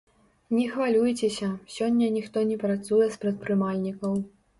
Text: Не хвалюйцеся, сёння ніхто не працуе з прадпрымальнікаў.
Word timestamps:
Не 0.59 0.63
хвалюйцеся, 0.75 1.49
сёння 1.75 2.07
ніхто 2.15 2.37
не 2.53 2.57
працуе 2.65 3.11
з 3.17 3.21
прадпрымальнікаў. 3.27 4.17